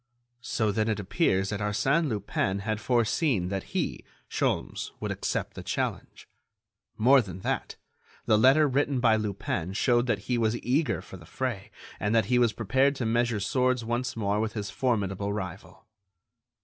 [0.41, 5.61] So then it appears that Arsène Lupin had foreseen that he, Sholmes, would accept the
[5.61, 6.27] challenge.
[6.97, 7.75] More than that,
[8.25, 11.69] the letter written by Lupin showed that he was eager for the fray
[11.99, 15.85] and that he was prepared to measure swords once more with his formidable rival.